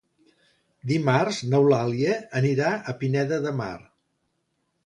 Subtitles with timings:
[0.91, 3.73] Dimarts n'Eulàlia anirà a Pineda de Mar.